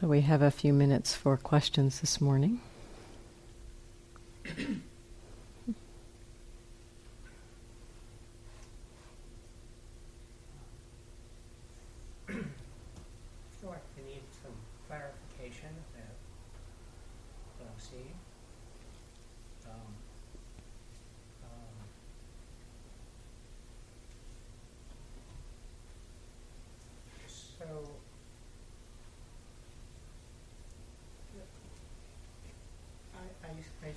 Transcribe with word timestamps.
So 0.00 0.08
we 0.08 0.22
have 0.22 0.42
a 0.42 0.50
few 0.50 0.72
minutes 0.72 1.14
for 1.14 1.36
questions 1.36 2.00
this 2.00 2.20
morning. 2.20 2.60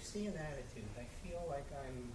See 0.08 0.26
an 0.26 0.34
attitude. 0.40 0.88
I 0.98 1.04
feel 1.28 1.44
like 1.50 1.66
I'm 1.84 2.08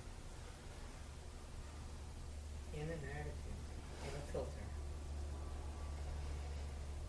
in 2.81 2.89
an 2.89 3.05
attitude, 3.13 3.59
in 4.05 4.13
a 4.17 4.33
filter. 4.33 4.65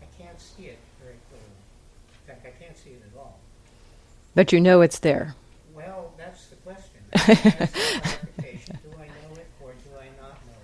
I 0.02 0.22
can't 0.22 0.38
see 0.38 0.64
it 0.64 0.78
very 1.02 1.16
clearly. 1.30 1.56
In 2.20 2.26
fact, 2.26 2.46
I 2.46 2.62
can't 2.62 2.76
see 2.76 2.90
it 2.90 3.02
at 3.10 3.18
all. 3.18 3.38
But 4.34 4.52
you 4.52 4.60
know 4.60 4.82
it's 4.82 4.98
there. 4.98 5.34
Well, 5.74 6.12
that's 6.18 6.48
the 6.48 6.56
question. 6.56 7.00
That's 7.12 7.32
the 7.32 8.74
do 8.82 8.90
I 9.00 9.06
know 9.06 9.32
it 9.36 9.48
or 9.62 9.72
do 9.72 9.90
I 9.98 10.08
not 10.20 10.38
know 10.46 10.60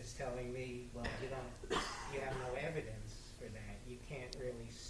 is 0.00 0.14
telling 0.14 0.52
me, 0.52 0.86
well, 0.94 1.04
you 1.22 1.28
don't, 1.28 1.80
you 2.14 2.20
have 2.20 2.34
no 2.36 2.54
evidence 2.58 3.32
for 3.38 3.44
that. 3.44 3.76
You 3.88 3.98
can't 4.08 4.34
really 4.40 4.70
see 4.70 4.86
it. 4.86 4.89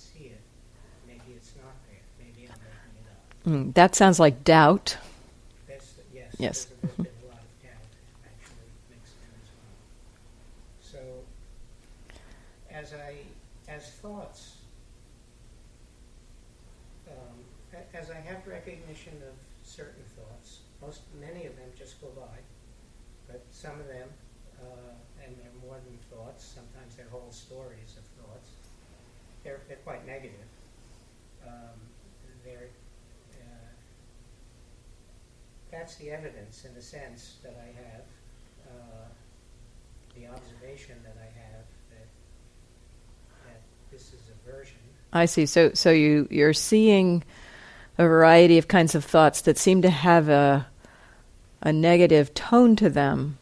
Maybe 1.30 1.38
it's 1.38 1.54
not 1.62 1.76
there. 1.86 2.02
Maybe 2.18 2.48
I'm 2.50 2.58
making 2.58 2.98
it 2.98 3.06
up. 3.06 3.70
Mm, 3.70 3.74
that 3.74 3.94
sounds 3.94 4.18
like 4.18 4.42
doubt. 4.42 4.96
That's, 5.68 5.94
yes. 6.12 6.34
Yes. 6.38 6.64
There's, 6.64 6.92
there's 6.96 7.22
a 7.22 7.26
lot 7.30 7.38
of 7.38 7.62
doubt 7.62 7.92
actually 8.26 8.70
mixed 8.90 9.14
in 9.22 9.30
as 9.38 9.50
well. 9.54 9.78
So, 10.82 10.98
as 12.74 12.94
I, 12.94 13.14
as 13.70 13.90
thoughts, 14.02 14.56
um, 17.06 17.78
as 17.94 18.10
I 18.10 18.16
have 18.16 18.44
recognition 18.44 19.14
of 19.28 19.34
certain 19.62 20.02
thoughts, 20.16 20.58
most, 20.82 21.02
many 21.20 21.46
of 21.46 21.54
them 21.54 21.68
just 21.78 22.00
go 22.00 22.08
by, 22.16 22.38
but 23.28 23.44
some 23.52 23.78
of 23.78 23.86
them, 23.86 24.08
uh, 24.60 25.24
and 25.24 25.36
they're 25.36 25.62
more 25.62 25.78
than 25.78 25.96
thoughts, 26.10 26.44
sometimes 26.44 26.96
they're 26.96 27.06
whole 27.12 27.30
stories 27.30 27.94
of 27.96 28.24
thoughts, 28.24 28.50
they're, 29.44 29.60
they're 29.68 29.84
quite 29.84 30.04
negative. 30.04 30.34
Um, 31.46 31.78
they're, 32.44 32.68
uh, 33.34 33.70
that's 35.70 35.96
the 35.96 36.10
evidence, 36.10 36.64
in 36.64 36.74
the 36.74 36.82
sense, 36.82 37.36
that 37.42 37.54
I 37.60 37.66
have, 37.82 38.04
uh, 38.66 39.06
the 40.14 40.26
observation 40.26 40.96
that 41.04 41.16
I 41.18 41.24
have 41.24 41.64
that 41.90 42.06
that 43.46 43.60
this 43.90 44.12
is 44.12 44.20
aversion. 44.44 44.76
I 45.12 45.26
see. 45.26 45.46
So 45.46 45.72
so 45.74 45.90
you 45.90 46.28
you're 46.30 46.52
seeing 46.52 47.24
a 47.98 48.04
variety 48.04 48.58
of 48.58 48.68
kinds 48.68 48.94
of 48.94 49.04
thoughts 49.04 49.42
that 49.42 49.58
seem 49.58 49.82
to 49.82 49.90
have 49.90 50.28
a 50.28 50.66
a 51.62 51.72
negative 51.72 52.34
tone 52.34 52.76
to 52.76 52.90
them. 52.90 53.38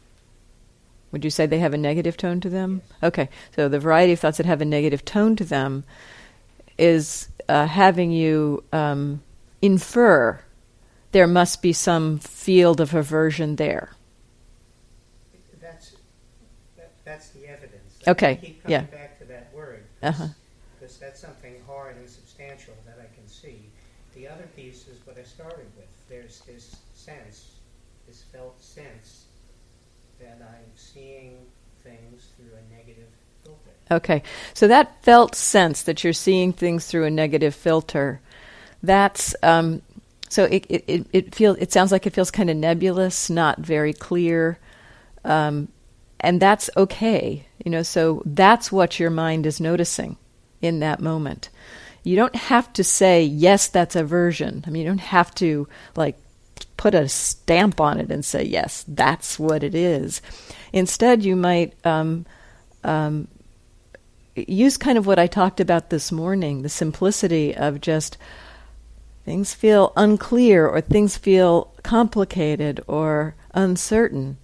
Would 1.11 1.23
you 1.23 1.31
say 1.31 1.45
they 1.45 1.59
have 1.59 1.73
a 1.73 1.77
negative 1.77 2.17
tone 2.17 2.39
to 2.41 2.49
them? 2.49 2.81
Okay. 3.01 3.29
So 3.55 3.67
the 3.67 3.79
variety 3.79 4.13
of 4.13 4.19
thoughts 4.19 4.37
that 4.37 4.45
have 4.45 4.61
a 4.61 4.65
negative 4.65 5.03
tone 5.03 5.35
to 5.37 5.43
them 5.43 5.83
is 6.79 7.29
uh, 7.47 7.65
having 7.67 8.11
you 8.11 8.63
um, 8.71 9.21
infer 9.61 10.39
there 11.11 11.27
must 11.27 11.61
be 11.61 11.73
some 11.73 12.19
field 12.19 12.79
of 12.79 12.93
aversion 12.93 13.55
there. 13.55 13.91
That's 15.59 15.93
that, 16.77 16.91
that's 17.03 17.29
the 17.29 17.47
evidence. 17.47 17.99
Okay, 18.07 18.31
I 18.31 18.35
keep 18.35 18.63
coming 18.63 18.71
yeah. 18.71 18.81
back 18.83 19.17
to 19.19 19.25
that 19.25 19.51
word 19.53 19.83
Uh-huh. 20.03 20.27
because 20.79 20.97
that's 20.97 21.19
something 21.19 21.55
hard 21.67 21.97
and 21.97 22.09
substantial 22.09 22.73
that 22.85 22.99
I 22.99 23.13
can 23.15 23.27
see. 23.27 23.69
The 24.15 24.27
other 24.27 24.47
piece 24.55 24.87
is 24.87 24.99
what 25.05 25.17
I 25.17 25.23
started 25.23 25.65
with. 25.77 25.87
There's 26.09 26.41
this 26.41 26.75
sense, 26.93 27.55
this 28.07 28.23
felt 28.31 28.61
sense 28.61 29.25
that 30.19 30.39
I'm 30.41 30.71
seeing 30.75 31.37
things 31.83 32.27
through 32.37 32.51
a 32.57 32.75
negative. 32.75 33.09
Okay. 33.91 34.23
So 34.53 34.67
that 34.67 35.03
felt 35.03 35.35
sense 35.35 35.83
that 35.83 36.03
you're 36.03 36.13
seeing 36.13 36.53
things 36.53 36.85
through 36.85 37.05
a 37.05 37.11
negative 37.11 37.55
filter, 37.55 38.21
that's 38.83 39.35
um, 39.43 39.81
so 40.29 40.45
it 40.45 40.65
it 40.69 41.07
it, 41.11 41.35
feels 41.35 41.57
it 41.57 41.71
sounds 41.71 41.91
like 41.91 42.05
it 42.05 42.13
feels 42.13 42.31
kind 42.31 42.49
of 42.49 42.55
nebulous, 42.55 43.29
not 43.29 43.59
very 43.59 43.93
clear, 43.93 44.59
um, 45.25 45.69
and 46.19 46.39
that's 46.39 46.69
okay. 46.77 47.45
You 47.65 47.71
know, 47.71 47.83
so 47.83 48.21
that's 48.25 48.71
what 48.71 48.99
your 48.99 49.09
mind 49.09 49.45
is 49.45 49.59
noticing 49.59 50.17
in 50.61 50.79
that 50.79 50.99
moment. 51.01 51.49
You 52.03 52.15
don't 52.15 52.35
have 52.35 52.71
to 52.73 52.83
say 52.83 53.23
yes, 53.23 53.67
that's 53.67 53.95
aversion. 53.95 54.63
I 54.65 54.69
mean, 54.69 54.83
you 54.83 54.87
don't 54.87 54.99
have 54.99 55.33
to 55.35 55.67
like 55.95 56.17
put 56.77 56.95
a 56.95 57.09
stamp 57.09 57.81
on 57.81 57.99
it 57.99 58.11
and 58.11 58.23
say 58.23 58.43
yes, 58.43 58.85
that's 58.87 59.37
what 59.37 59.63
it 59.63 59.75
is. 59.75 60.21
Instead, 60.71 61.25
you 61.25 61.35
might 61.35 61.73
um, 61.85 62.25
um, 62.83 63.27
use 64.35 64.77
kind 64.77 64.97
of 64.97 65.05
what 65.05 65.19
I 65.19 65.27
talked 65.27 65.59
about 65.59 65.89
this 65.89 66.11
morning 66.11 66.61
the 66.61 66.69
simplicity 66.69 67.55
of 67.55 67.81
just 67.81 68.17
things 69.25 69.53
feel 69.53 69.93
unclear 69.95 70.67
or 70.67 70.81
things 70.81 71.17
feel 71.17 71.71
complicated 71.83 72.81
or 72.87 73.35
uncertain. 73.53 74.37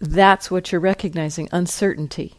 That's 0.00 0.50
what 0.50 0.70
you're 0.70 0.80
recognizing 0.80 1.48
uncertainty. 1.50 2.34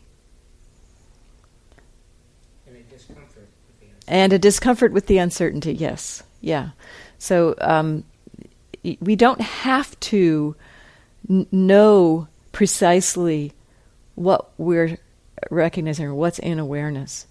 And 2.67 2.77
a 2.77 2.83
discomfort 2.83 3.49
with 3.67 3.79
the 3.79 3.85
answer. 3.87 4.05
And 4.07 4.33
a 4.33 4.39
discomfort 4.39 4.91
with 4.91 5.07
the 5.07 5.17
uncertainty, 5.17 5.73
yes. 5.73 6.21
Yeah. 6.41 6.69
So 7.17 7.55
um, 7.59 8.03
we 8.99 9.15
don't 9.15 9.41
have 9.41 9.99
to 10.01 10.55
n- 11.27 11.47
know 11.51 12.27
precisely 12.51 13.53
what 14.13 14.51
we're 14.59 14.99
recognizing 15.49 16.13
what's 16.13 16.39
in 16.39 16.59
awareness. 16.59 17.27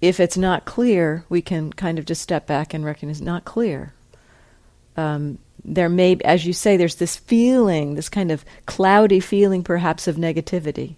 If 0.00 0.20
it's 0.20 0.36
not 0.36 0.64
clear, 0.64 1.24
we 1.28 1.40
can 1.40 1.72
kind 1.72 1.98
of 1.98 2.04
just 2.04 2.22
step 2.22 2.46
back 2.46 2.74
and 2.74 2.84
recognize 2.84 3.22
not 3.22 3.44
clear. 3.44 3.94
Um, 4.96 5.38
there 5.64 5.88
may, 5.88 6.18
as 6.24 6.44
you 6.44 6.52
say, 6.52 6.76
there's 6.76 6.96
this 6.96 7.16
feeling, 7.16 7.94
this 7.94 8.08
kind 8.08 8.30
of 8.30 8.44
cloudy 8.66 9.20
feeling, 9.20 9.62
perhaps 9.62 10.06
of 10.06 10.16
negativity. 10.16 10.96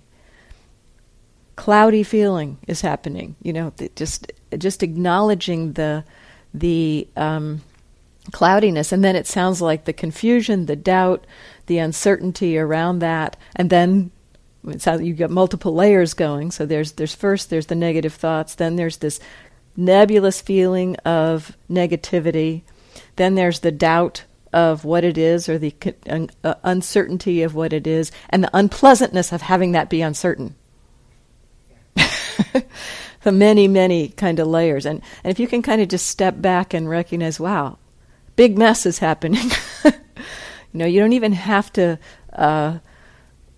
Cloudy 1.54 2.02
feeling 2.02 2.58
is 2.66 2.80
happening. 2.80 3.36
You 3.42 3.52
know, 3.52 3.72
th- 3.76 3.94
just 3.94 4.32
just 4.58 4.82
acknowledging 4.82 5.74
the 5.74 6.04
the 6.52 7.06
um, 7.16 7.62
cloudiness, 8.32 8.92
and 8.92 9.04
then 9.04 9.16
it 9.16 9.26
sounds 9.26 9.62
like 9.62 9.84
the 9.84 9.92
confusion, 9.92 10.66
the 10.66 10.76
doubt, 10.76 11.26
the 11.66 11.78
uncertainty 11.78 12.58
around 12.58 12.98
that, 12.98 13.36
and 13.54 13.70
then 13.70 14.10
sounds 14.80 15.02
you 15.02 15.14
get 15.14 15.30
multiple 15.30 15.74
layers 15.74 16.14
going. 16.14 16.50
So 16.50 16.66
there's 16.66 16.92
there's 16.92 17.14
first 17.14 17.50
there's 17.50 17.66
the 17.66 17.74
negative 17.74 18.14
thoughts, 18.14 18.54
then 18.54 18.76
there's 18.76 18.98
this 18.98 19.20
nebulous 19.76 20.40
feeling 20.40 20.96
of 20.96 21.56
negativity, 21.70 22.62
then 23.16 23.34
there's 23.34 23.60
the 23.60 23.72
doubt 23.72 24.24
of 24.52 24.84
what 24.84 25.04
it 25.04 25.18
is 25.18 25.48
or 25.48 25.58
the 25.58 25.74
uh, 26.42 26.54
uncertainty 26.64 27.42
of 27.42 27.54
what 27.54 27.72
it 27.72 27.86
is, 27.86 28.10
and 28.30 28.42
the 28.42 28.50
unpleasantness 28.56 29.32
of 29.32 29.42
having 29.42 29.72
that 29.72 29.90
be 29.90 30.00
uncertain. 30.00 30.54
the 33.22 33.32
many 33.32 33.68
many 33.68 34.08
kind 34.08 34.38
of 34.38 34.46
layers, 34.46 34.86
and 34.86 35.02
and 35.22 35.30
if 35.30 35.38
you 35.38 35.46
can 35.46 35.62
kind 35.62 35.80
of 35.80 35.88
just 35.88 36.06
step 36.06 36.40
back 36.40 36.74
and 36.74 36.88
recognize, 36.88 37.38
wow, 37.38 37.78
big 38.34 38.58
mess 38.58 38.86
is 38.86 38.98
happening. 38.98 39.50
you 39.84 39.92
know, 40.72 40.86
you 40.86 41.00
don't 41.00 41.12
even 41.12 41.32
have 41.32 41.72
to. 41.74 41.98
Uh, 42.32 42.78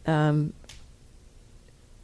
um, 0.07 0.55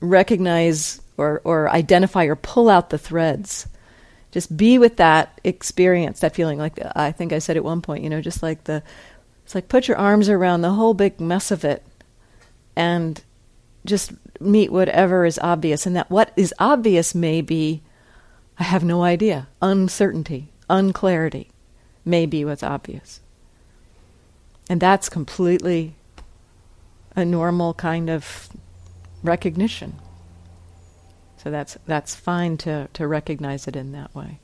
recognize 0.04 1.00
or, 1.16 1.40
or 1.44 1.68
identify 1.70 2.24
or 2.24 2.36
pull 2.36 2.68
out 2.68 2.90
the 2.90 2.98
threads. 2.98 3.66
Just 4.32 4.56
be 4.56 4.78
with 4.78 4.96
that 4.96 5.40
experience, 5.44 6.20
that 6.20 6.34
feeling. 6.34 6.58
Like 6.58 6.78
I 6.96 7.12
think 7.12 7.32
I 7.32 7.38
said 7.38 7.56
at 7.56 7.64
one 7.64 7.82
point, 7.82 8.02
you 8.02 8.10
know, 8.10 8.20
just 8.20 8.42
like 8.42 8.64
the, 8.64 8.82
it's 9.44 9.54
like 9.54 9.68
put 9.68 9.86
your 9.86 9.96
arms 9.96 10.28
around 10.28 10.62
the 10.62 10.72
whole 10.72 10.94
big 10.94 11.20
mess 11.20 11.50
of 11.50 11.64
it, 11.64 11.84
and 12.74 13.22
just 13.84 14.12
meet 14.40 14.72
whatever 14.72 15.24
is 15.24 15.38
obvious. 15.38 15.86
And 15.86 15.94
that 15.94 16.10
what 16.10 16.32
is 16.36 16.52
obvious 16.58 17.14
may 17.14 17.42
be, 17.42 17.82
I 18.58 18.64
have 18.64 18.82
no 18.82 19.04
idea, 19.04 19.48
uncertainty, 19.62 20.50
unclarity, 20.68 21.50
may 22.04 22.26
be 22.26 22.44
what's 22.44 22.62
obvious. 22.62 23.20
And 24.68 24.80
that's 24.80 25.08
completely 25.08 25.94
a 27.14 27.24
normal 27.24 27.74
kind 27.74 28.10
of 28.10 28.48
recognition. 29.24 29.94
So 31.42 31.50
that's 31.50 31.76
that's 31.86 32.14
fine 32.14 32.56
to, 32.58 32.88
to 32.92 33.06
recognize 33.06 33.66
it 33.66 33.76
in 33.76 33.92
that 33.92 34.14
way. 34.14 34.38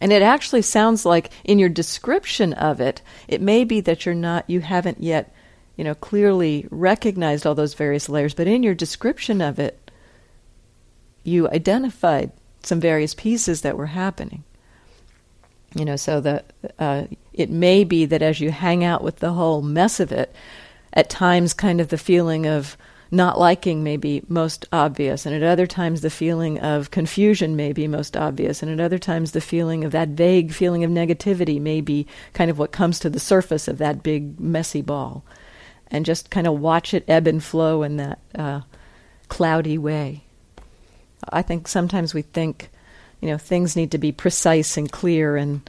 And 0.00 0.12
it 0.12 0.22
actually 0.22 0.62
sounds 0.62 1.04
like 1.04 1.30
in 1.44 1.58
your 1.58 1.68
description 1.68 2.52
of 2.54 2.80
it, 2.80 3.02
it 3.26 3.40
may 3.40 3.64
be 3.64 3.80
that 3.82 4.06
you're 4.06 4.14
not 4.14 4.48
you 4.48 4.60
haven't 4.60 5.02
yet, 5.02 5.34
you 5.76 5.84
know, 5.84 5.94
clearly 5.94 6.66
recognized 6.70 7.46
all 7.46 7.54
those 7.54 7.74
various 7.74 8.08
layers, 8.08 8.34
but 8.34 8.46
in 8.46 8.62
your 8.62 8.74
description 8.74 9.40
of 9.40 9.58
it, 9.58 9.90
you 11.24 11.48
identified 11.48 12.32
some 12.62 12.80
various 12.80 13.14
pieces 13.14 13.60
that 13.62 13.76
were 13.76 13.86
happening. 13.86 14.44
You 15.74 15.84
know, 15.84 15.96
so 15.96 16.20
that 16.22 16.52
uh, 16.78 17.04
it 17.34 17.50
may 17.50 17.84
be 17.84 18.06
that 18.06 18.22
as 18.22 18.40
you 18.40 18.50
hang 18.50 18.82
out 18.82 19.04
with 19.04 19.16
the 19.16 19.32
whole 19.32 19.60
mess 19.60 20.00
of 20.00 20.12
it, 20.12 20.34
at 20.92 21.10
times 21.10 21.52
kind 21.52 21.80
of 21.80 21.88
the 21.88 21.98
feeling 21.98 22.46
of 22.46 22.76
not 23.10 23.38
liking 23.38 23.82
may 23.82 23.96
be 23.96 24.22
most 24.28 24.66
obvious, 24.72 25.24
and 25.24 25.34
at 25.34 25.42
other 25.42 25.66
times 25.66 26.00
the 26.00 26.10
feeling 26.10 26.58
of 26.60 26.90
confusion 26.90 27.56
may 27.56 27.72
be 27.72 27.88
most 27.88 28.16
obvious, 28.16 28.62
and 28.62 28.70
at 28.70 28.84
other 28.84 28.98
times 28.98 29.32
the 29.32 29.40
feeling 29.40 29.84
of 29.84 29.92
that 29.92 30.10
vague 30.10 30.52
feeling 30.52 30.84
of 30.84 30.90
negativity 30.90 31.60
may 31.60 31.80
be 31.80 32.06
kind 32.34 32.50
of 32.50 32.58
what 32.58 32.72
comes 32.72 32.98
to 32.98 33.10
the 33.10 33.20
surface 33.20 33.68
of 33.68 33.78
that 33.78 34.02
big 34.02 34.38
messy 34.38 34.82
ball. 34.82 35.24
And 35.90 36.04
just 36.04 36.30
kind 36.30 36.46
of 36.46 36.60
watch 36.60 36.92
it 36.92 37.04
ebb 37.08 37.26
and 37.26 37.42
flow 37.42 37.82
in 37.82 37.96
that 37.96 38.18
uh, 38.34 38.60
cloudy 39.28 39.78
way. 39.78 40.24
I 41.30 41.40
think 41.40 41.66
sometimes 41.66 42.12
we 42.12 42.22
think, 42.22 42.70
you 43.20 43.28
know, 43.28 43.38
things 43.38 43.74
need 43.74 43.90
to 43.92 43.98
be 43.98 44.12
precise 44.12 44.76
and 44.76 44.92
clear 44.92 45.36
and 45.36 45.68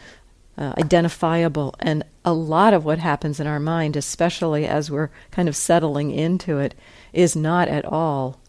uh, 0.60 0.74
identifiable. 0.78 1.74
And 1.80 2.04
a 2.26 2.34
lot 2.34 2.74
of 2.74 2.84
what 2.84 3.00
happens 3.00 3.40
in 3.40 3.48
our 3.48 3.62
mind, 3.62 3.96
especially 3.96 4.68
as 4.68 4.92
we're 4.92 5.10
kind 5.32 5.48
of 5.48 5.56
settling 5.56 6.12
into 6.12 6.58
it, 6.58 6.76
is 7.14 7.36
not 7.36 7.70
at 7.70 7.86
all 7.86 8.42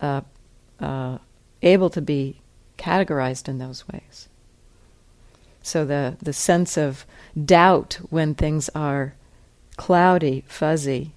uh, 0.00 0.20
uh, 0.78 1.18
able 1.62 1.88
to 1.88 2.02
be 2.02 2.42
categorized 2.76 3.48
in 3.48 3.58
those 3.58 3.88
ways. 3.88 4.28
So 5.62 5.86
the, 5.86 6.18
the 6.20 6.34
sense 6.34 6.76
of 6.76 7.06
doubt 7.42 7.98
when 8.10 8.34
things 8.34 8.68
are 8.74 9.14
cloudy, 9.76 10.44
fuzzy. 10.46 11.14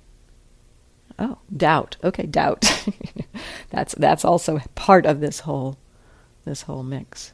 Oh, 1.19 1.39
doubt. 1.55 1.97
Okay, 2.03 2.25
doubt. 2.25 2.87
that's 3.69 3.95
that's 3.95 4.23
also 4.23 4.59
part 4.75 5.05
of 5.05 5.19
this 5.19 5.41
whole 5.41 5.77
this 6.45 6.63
whole 6.63 6.83
mix. 6.83 7.33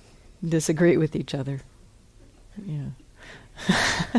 disagree 0.47 0.97
with 0.97 1.15
each 1.15 1.33
other. 1.33 1.61
Yeah. 2.65 2.89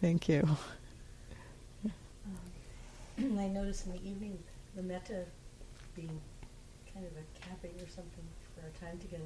Thank 0.00 0.28
you. 0.28 0.56
Um, 3.18 3.38
I 3.38 3.46
noticed 3.48 3.86
in 3.86 3.92
the 3.92 3.98
evening 3.98 4.38
the 4.74 4.82
metta 4.82 5.24
being 5.94 6.20
kind 6.92 7.06
of 7.06 7.12
a 7.12 7.24
capping 7.40 7.74
or 7.76 7.88
something 7.88 8.24
for 8.54 8.62
our 8.62 8.72
time 8.80 8.98
together. 8.98 9.22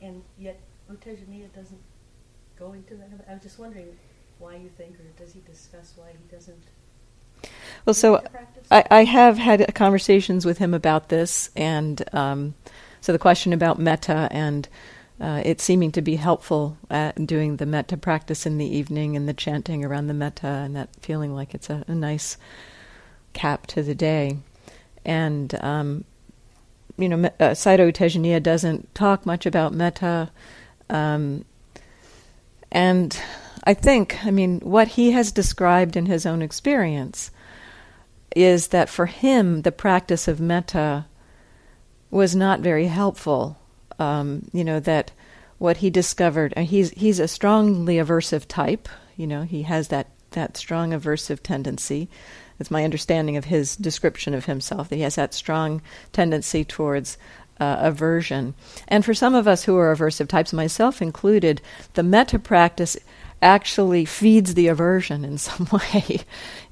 And 0.00 0.22
yet 0.38 0.60
U 0.88 0.96
doesn't 1.54 1.80
go 2.58 2.72
into 2.72 2.94
that. 2.94 3.08
I 3.28 3.34
was 3.34 3.42
just 3.42 3.58
wondering 3.58 3.96
why 4.38 4.56
you 4.56 4.68
think, 4.76 4.96
or 4.96 5.04
does 5.22 5.32
he 5.32 5.40
discuss 5.40 5.94
why 5.96 6.10
he 6.10 6.34
doesn't? 6.34 6.62
Well, 7.84 7.94
so 7.94 8.22
I, 8.70 8.84
I, 8.90 9.04
have 9.04 9.38
had 9.38 9.74
conversations 9.74 10.46
with 10.46 10.58
him 10.58 10.72
about 10.72 11.08
this, 11.08 11.50
and 11.56 12.02
um, 12.14 12.54
so 13.00 13.12
the 13.12 13.18
question 13.18 13.52
about 13.52 13.78
metta 13.78 14.28
and 14.30 14.68
uh, 15.20 15.42
it 15.44 15.60
seeming 15.60 15.92
to 15.92 16.02
be 16.02 16.16
helpful 16.16 16.76
at 16.90 17.26
doing 17.26 17.56
the 17.56 17.66
metta 17.66 17.96
practice 17.96 18.46
in 18.46 18.58
the 18.58 18.66
evening 18.66 19.16
and 19.16 19.28
the 19.28 19.34
chanting 19.34 19.84
around 19.84 20.06
the 20.06 20.14
metta 20.14 20.46
and 20.46 20.74
that 20.76 20.88
feeling 21.00 21.34
like 21.34 21.54
it's 21.54 21.70
a, 21.70 21.84
a 21.86 21.94
nice 21.94 22.36
cap 23.32 23.66
to 23.68 23.82
the 23.82 23.94
day. 23.94 24.36
And 25.04 25.54
um, 25.62 26.04
you 26.96 27.08
know, 27.08 27.28
uh, 27.40 27.50
Sayadaw 27.50 27.86
U 27.86 27.92
Tejaniya 27.92 28.42
doesn't 28.42 28.94
talk 28.94 29.26
much 29.26 29.46
about 29.46 29.74
metta. 29.74 30.30
Um, 30.88 31.44
and 32.70 33.20
I 33.64 33.74
think, 33.74 34.24
I 34.24 34.30
mean, 34.30 34.60
what 34.60 34.88
he 34.88 35.12
has 35.12 35.32
described 35.32 35.96
in 35.96 36.06
his 36.06 36.26
own 36.26 36.42
experience 36.42 37.30
is 38.36 38.68
that 38.68 38.88
for 38.88 39.06
him, 39.06 39.62
the 39.62 39.72
practice 39.72 40.28
of 40.28 40.40
metta 40.40 41.06
was 42.10 42.36
not 42.36 42.60
very 42.60 42.86
helpful. 42.86 43.58
Um, 43.98 44.48
you 44.52 44.64
know, 44.64 44.80
that 44.80 45.12
what 45.58 45.78
he 45.78 45.90
discovered, 45.90 46.56
he's, 46.58 46.90
he's 46.90 47.20
a 47.20 47.28
strongly 47.28 47.96
aversive 47.96 48.46
type, 48.48 48.88
you 49.16 49.26
know, 49.26 49.42
he 49.42 49.62
has 49.62 49.88
that, 49.88 50.08
that 50.32 50.56
strong 50.56 50.90
aversive 50.90 51.40
tendency. 51.40 52.08
It's 52.58 52.70
my 52.70 52.84
understanding 52.84 53.36
of 53.36 53.46
his 53.46 53.76
description 53.76 54.34
of 54.34 54.46
himself 54.46 54.88
that 54.88 54.96
he 54.96 55.02
has 55.02 55.16
that 55.16 55.34
strong 55.34 55.82
tendency 56.12 56.64
towards 56.64 57.18
uh, 57.60 57.76
aversion. 57.78 58.54
And 58.88 59.04
for 59.04 59.14
some 59.14 59.34
of 59.34 59.46
us 59.46 59.64
who 59.64 59.76
are 59.76 59.94
aversive 59.94 60.28
types, 60.28 60.52
myself 60.52 61.00
included, 61.00 61.60
the 61.94 62.02
metta 62.02 62.38
practice 62.38 62.96
actually 63.42 64.04
feeds 64.04 64.54
the 64.54 64.68
aversion 64.68 65.24
in 65.24 65.36
some 65.36 65.68
way. 65.72 66.04
you 66.08 66.18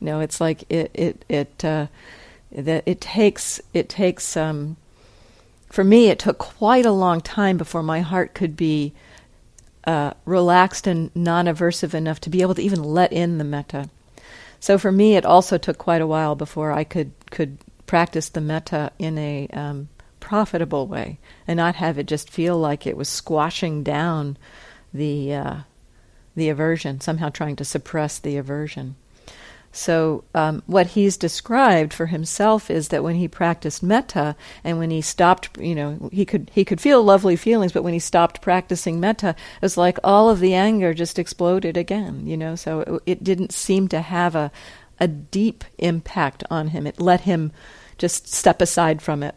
know, 0.01 0.21
it's 0.21 0.41
like 0.41 0.65
it 0.71 0.91
it 0.95 1.25
it 1.29 1.65
uh, 1.65 1.87
that 2.53 2.85
it 2.87 3.01
takes 3.01 3.61
it 3.75 3.89
takes. 3.89 4.37
Um, 4.37 4.77
for 5.69 5.85
me, 5.85 6.09
it 6.09 6.19
took 6.19 6.39
quite 6.39 6.85
a 6.85 6.91
long 6.91 7.21
time 7.21 7.57
before 7.57 7.83
my 7.83 8.01
heart 8.01 8.35
could 8.35 8.57
be 8.57 8.93
uh, 9.85 10.13
relaxed 10.25 10.89
and 10.89 11.15
non-aversive 11.15 11.95
enough 11.95 12.21
to 12.21 12.31
be 12.31 12.43
able 12.43 12.55
to 12.55 12.63
even 12.63 12.83
let 12.83 13.13
in 13.13 13.39
the 13.39 13.45
metta. 13.45 13.89
So 14.59 14.79
for 14.79 14.91
me, 14.91 15.17
it 15.17 15.25
also 15.25 15.59
took 15.59 15.79
quite 15.79 16.03
a 16.03 16.07
while 16.07 16.35
before 16.35 16.73
I 16.73 16.85
could 16.85 17.13
could 17.31 17.59
practice 17.87 18.29
the 18.29 18.41
metta 18.41 18.93
in 18.99 19.19
a 19.19 19.49
um, 19.53 19.89
profitable 20.21 20.87
way 20.87 21.19
and 21.49 21.57
not 21.57 21.75
have 21.77 21.99
it 21.99 22.07
just 22.07 22.31
feel 22.31 22.57
like 22.57 22.87
it 22.87 22.97
was 22.97 23.09
squashing 23.09 23.83
down 23.83 24.37
the 24.93 25.35
uh, 25.35 25.57
the 26.41 26.49
aversion, 26.49 27.01
somehow 27.01 27.29
trying 27.29 27.57
to 27.57 27.65
suppress 27.65 28.19
the 28.19 28.37
aversion. 28.37 28.97
So, 29.73 30.25
um, 30.35 30.65
what 30.67 30.89
he's 30.89 31.17
described 31.17 31.95
for 31.95 32.07
himself 32.07 32.73
is 32.73 32.89
that 32.89 33.05
when 33.05 33.15
he 33.15 33.29
practiced 33.29 33.85
metta 33.85 34.35
and 34.65 34.79
when 34.81 34.91
he 34.91 35.01
stopped, 35.01 35.57
you 35.61 35.77
know, 35.77 36.09
he 36.13 36.25
could 36.25 36.51
he 36.53 36.65
could 36.65 36.81
feel 36.81 37.05
lovely 37.05 37.37
feelings, 37.37 37.71
but 37.71 37.85
when 37.85 37.93
he 37.93 38.01
stopped 38.01 38.43
practicing 38.43 38.99
metta, 38.99 39.29
it 39.29 39.63
was 39.63 39.77
like 39.77 39.99
all 40.03 40.29
of 40.29 40.41
the 40.41 40.55
anger 40.55 40.93
just 40.93 41.21
exploded 41.21 41.77
again, 41.77 42.27
you 42.27 42.37
know. 42.37 42.57
So 42.57 42.81
it, 42.81 43.03
it 43.07 43.25
didn't 43.25 43.53
seem 43.53 43.87
to 43.89 44.01
have 44.01 44.35
a 44.35 44.51
a 44.99 45.07
deep 45.07 45.63
impact 45.79 46.43
on 46.51 46.69
him. 46.69 46.87
It 46.87 47.01
let 47.01 47.23
him 47.23 47.53
just 47.97 48.33
step 48.33 48.61
aside 48.61 49.01
from 49.01 49.23
it. 49.23 49.37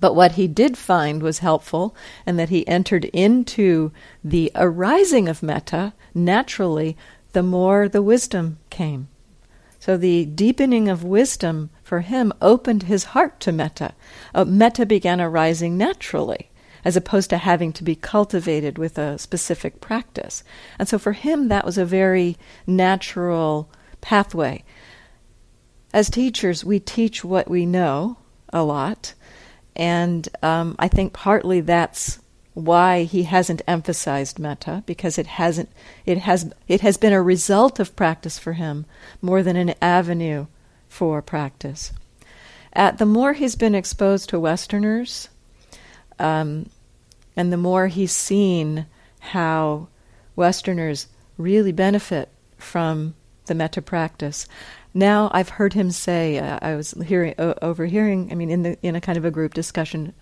But 0.00 0.14
what 0.14 0.32
he 0.32 0.46
did 0.46 0.76
find 0.76 1.22
was 1.22 1.40
helpful, 1.40 1.94
and 2.24 2.38
that 2.38 2.50
he 2.50 2.66
entered 2.68 3.06
into 3.06 3.92
the 4.22 4.50
arising 4.54 5.28
of 5.28 5.42
metta 5.42 5.92
naturally 6.14 6.96
the 7.32 7.42
more 7.42 7.88
the 7.88 8.02
wisdom 8.02 8.58
came. 8.70 9.08
So 9.80 9.96
the 9.96 10.24
deepening 10.24 10.88
of 10.88 11.04
wisdom 11.04 11.70
for 11.82 12.00
him 12.00 12.32
opened 12.42 12.84
his 12.84 13.04
heart 13.04 13.40
to 13.40 13.52
metta. 13.52 13.94
Uh, 14.34 14.44
metta 14.44 14.84
began 14.84 15.20
arising 15.20 15.76
naturally, 15.76 16.50
as 16.84 16.96
opposed 16.96 17.30
to 17.30 17.38
having 17.38 17.72
to 17.74 17.84
be 17.84 17.94
cultivated 17.94 18.76
with 18.76 18.98
a 18.98 19.18
specific 19.18 19.80
practice. 19.80 20.42
And 20.78 20.88
so 20.88 20.98
for 20.98 21.12
him, 21.12 21.48
that 21.48 21.64
was 21.64 21.78
a 21.78 21.84
very 21.84 22.36
natural 22.66 23.70
pathway. 24.00 24.64
As 25.92 26.10
teachers, 26.10 26.64
we 26.64 26.80
teach 26.80 27.24
what 27.24 27.48
we 27.48 27.64
know 27.64 28.18
a 28.52 28.62
lot, 28.62 29.14
and 29.78 30.28
um, 30.42 30.74
I 30.78 30.88
think 30.88 31.12
partly 31.12 31.60
that's 31.60 32.18
why 32.54 33.04
he 33.04 33.22
hasn't 33.22 33.62
emphasized 33.68 34.38
metta 34.38 34.82
because 34.84 35.16
it 35.16 35.28
hasn't 35.28 35.70
it 36.04 36.18
has 36.18 36.52
it 36.66 36.80
has 36.80 36.96
been 36.96 37.12
a 37.12 37.22
result 37.22 37.78
of 37.78 37.94
practice 37.94 38.38
for 38.38 38.54
him 38.54 38.84
more 39.22 39.44
than 39.44 39.56
an 39.56 39.74
avenue 39.80 40.46
for 40.88 41.22
practice. 41.22 41.92
At 42.72 42.98
the 42.98 43.06
more 43.06 43.32
he's 43.32 43.54
been 43.54 43.74
exposed 43.74 44.28
to 44.30 44.40
Westerners, 44.40 45.28
um, 46.18 46.68
and 47.36 47.52
the 47.52 47.56
more 47.56 47.86
he's 47.86 48.12
seen 48.12 48.86
how 49.20 49.88
Westerners 50.34 51.06
really 51.36 51.72
benefit 51.72 52.28
from 52.56 53.14
the 53.48 53.54
metta 53.54 53.82
practice. 53.82 54.46
Now 54.94 55.30
I've 55.32 55.50
heard 55.50 55.74
him 55.74 55.90
say, 55.90 56.38
uh, 56.38 56.58
I 56.62 56.76
was 56.76 56.92
hearing, 56.92 57.34
uh, 57.38 57.54
overhearing, 57.60 58.30
I 58.30 58.34
mean, 58.34 58.50
in 58.50 58.62
the 58.62 58.78
in 58.82 58.96
a 58.96 59.00
kind 59.00 59.18
of 59.18 59.24
a 59.24 59.30
group 59.30 59.54
discussion, 59.54 60.14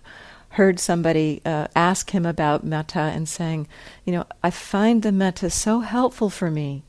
heard 0.49 0.79
somebody 0.79 1.41
uh, 1.45 1.67
ask 1.75 2.11
him 2.11 2.25
about 2.25 2.63
metta 2.63 2.99
and 2.99 3.27
saying, 3.29 3.67
you 4.05 4.13
know, 4.13 4.25
I 4.43 4.49
find 4.49 5.03
the 5.03 5.11
metta 5.11 5.49
so 5.49 5.81
helpful 5.81 6.29
for 6.29 6.49
me 6.49 6.83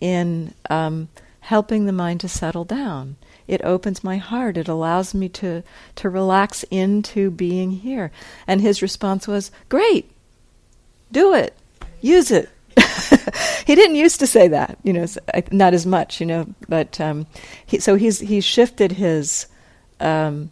in 0.00 0.54
um, 0.68 1.08
helping 1.40 1.86
the 1.86 1.92
mind 1.92 2.20
to 2.20 2.28
settle 2.28 2.64
down. 2.64 3.16
It 3.46 3.60
opens 3.64 4.04
my 4.04 4.16
heart. 4.16 4.56
It 4.56 4.68
allows 4.68 5.14
me 5.14 5.28
to 5.30 5.62
to 5.96 6.08
relax 6.08 6.64
into 6.70 7.30
being 7.30 7.72
here. 7.72 8.12
And 8.46 8.60
his 8.60 8.82
response 8.82 9.26
was, 9.26 9.50
"Great, 9.68 10.10
do 11.10 11.34
it, 11.34 11.56
use 12.00 12.30
it." 12.30 12.48
he 13.66 13.74
didn't 13.74 13.96
used 13.96 14.20
to 14.20 14.26
say 14.26 14.48
that, 14.48 14.78
you 14.82 14.92
know, 14.92 15.06
not 15.50 15.74
as 15.74 15.86
much, 15.86 16.20
you 16.20 16.26
know, 16.26 16.46
but 16.68 17.00
um, 17.00 17.26
he, 17.66 17.78
so 17.78 17.96
he's 17.96 18.20
he's 18.20 18.44
shifted 18.44 18.92
his, 18.92 19.46
um, 19.98 20.50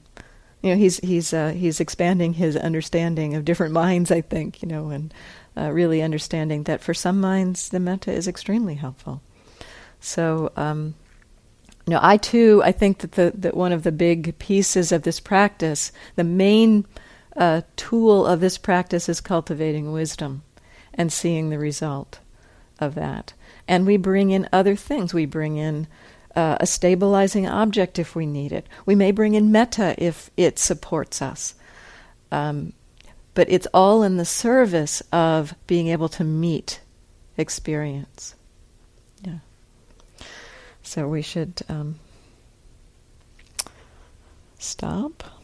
you 0.63 0.71
know, 0.71 0.77
he's 0.77 0.99
he's 0.99 1.33
uh, 1.33 1.51
he's 1.51 1.81
expanding 1.81 2.35
his 2.35 2.57
understanding 2.57 3.35
of 3.35 3.45
different 3.45 3.73
minds, 3.73 4.11
I 4.11 4.21
think, 4.21 4.63
you 4.63 4.69
know, 4.69 4.91
and 4.91 5.13
uh, 5.57 5.71
really 5.71 6.03
understanding 6.03 6.65
that 6.65 6.81
for 6.81 6.95
some 6.95 7.21
minds 7.21 7.69
the 7.69 7.81
metta 7.81 8.13
is 8.13 8.29
extremely 8.29 8.75
helpful. 8.75 9.23
So, 10.01 10.53
um, 10.57 10.95
you 11.87 11.95
know, 11.95 12.01
I 12.03 12.17
too, 12.17 12.63
I 12.65 12.73
think 12.73 12.99
that 12.99 13.13
the 13.13 13.33
that 13.37 13.57
one 13.57 13.73
of 13.73 13.83
the 13.83 13.93
big 13.93 14.39
pieces 14.39 14.93
of 14.93 15.03
this 15.03 15.21
practice, 15.21 15.93
the 16.17 16.25
main 16.25 16.87
uh, 17.37 17.63
tool 17.77 18.27
of 18.27 18.41
this 18.41 18.59
practice, 18.59 19.09
is 19.09 19.21
cultivating 19.21 19.93
wisdom 19.93 20.43
and 20.99 21.13
seeing 21.13 21.49
the 21.49 21.59
result 21.59 22.19
of 22.79 22.95
that. 22.97 23.33
And 23.67 23.87
we 23.87 23.97
bring 23.97 24.31
in 24.31 24.49
other 24.53 24.77
things. 24.77 25.15
We 25.15 25.25
bring 25.25 25.57
in 25.57 25.87
uh, 26.35 26.59
a 26.61 26.67
stabilizing 26.67 27.47
object 27.47 27.99
if 27.99 28.15
we 28.15 28.27
need 28.27 28.53
it. 28.53 28.67
We 28.85 28.95
may 28.95 29.13
bring 29.13 29.35
in 29.35 29.53
metta 29.53 29.95
if 29.97 30.31
it 30.37 30.59
supports 30.59 31.23
us. 31.23 31.55
Um, 32.31 32.73
but 33.35 33.49
it's 33.49 33.69
all 33.73 34.03
in 34.03 34.17
the 34.17 34.25
service 34.25 35.01
of 35.13 35.55
being 35.67 35.89
able 35.89 36.09
to 36.11 36.25
meet 36.25 36.81
experience. 37.37 38.35
Yeah. 39.23 39.39
So 40.83 41.07
we 41.07 41.23
should 41.23 41.63
um, 41.69 42.01
stop. 44.59 45.38